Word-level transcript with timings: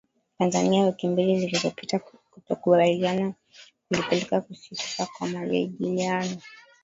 Tanzania 0.37 0.85
wiki 0.85 1.07
mbili 1.07 1.39
zilizopita 1.39 1.99
kutokukubaliana 1.99 3.33
kulipelekea 3.87 4.41
kusitishwa 4.41 5.05
kwa 5.17 5.27
majadiliano 5.27 6.37